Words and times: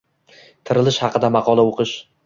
tirilish 0.69 0.99
haqida 1.05 1.33
👉 1.33 1.35
Maqolani 1.39 1.69
o'qish 1.73 1.99